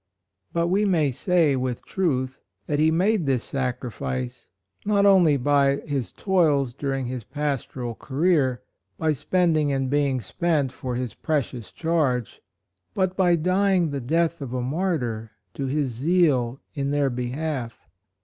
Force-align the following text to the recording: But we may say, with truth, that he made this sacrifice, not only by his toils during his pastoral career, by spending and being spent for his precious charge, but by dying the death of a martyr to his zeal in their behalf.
But 0.51 0.69
we 0.69 0.83
may 0.83 1.11
say, 1.11 1.55
with 1.55 1.85
truth, 1.85 2.39
that 2.65 2.79
he 2.79 2.89
made 2.89 3.27
this 3.27 3.43
sacrifice, 3.43 4.49
not 4.83 5.05
only 5.05 5.37
by 5.37 5.75
his 5.81 6.11
toils 6.11 6.73
during 6.73 7.05
his 7.05 7.23
pastoral 7.23 7.93
career, 7.93 8.63
by 8.97 9.11
spending 9.11 9.71
and 9.71 9.91
being 9.91 10.19
spent 10.19 10.71
for 10.71 10.95
his 10.95 11.13
precious 11.13 11.69
charge, 11.69 12.41
but 12.95 13.15
by 13.15 13.35
dying 13.35 13.91
the 13.91 14.01
death 14.01 14.41
of 14.41 14.55
a 14.55 14.61
martyr 14.63 15.33
to 15.53 15.67
his 15.67 15.91
zeal 15.91 16.59
in 16.73 16.89
their 16.89 17.11
behalf. 17.11 17.87